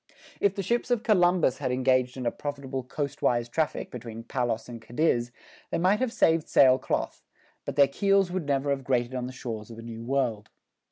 If 0.39 0.55
the 0.55 0.63
ships 0.63 0.89
of 0.89 1.03
Columbus 1.03 1.59
had 1.59 1.71
engaged 1.71 2.17
in 2.17 2.25
a 2.25 2.31
profitable 2.31 2.81
coastwise 2.81 3.47
traffic 3.47 3.91
between 3.91 4.23
Palos 4.23 4.67
and 4.67 4.81
Cadiz 4.81 5.31
they 5.69 5.77
might 5.77 5.99
have 5.99 6.11
saved 6.11 6.47
sail 6.49 6.79
cloth, 6.79 7.21
but 7.65 7.75
their 7.75 7.87
keels 7.87 8.31
would 8.31 8.47
never 8.47 8.71
have 8.71 8.83
grated 8.83 9.13
on 9.13 9.27
the 9.27 9.31
shores 9.31 9.69
of 9.69 9.77
a 9.77 9.83
New 9.83 10.01
World. 10.03 10.49